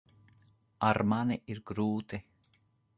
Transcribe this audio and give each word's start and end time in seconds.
Ar 0.89 1.01
mani 1.13 1.39
ir 1.55 1.63
grūti. 1.73 2.25